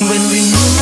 When 0.00 0.08
we 0.10 0.40
move 0.50 0.73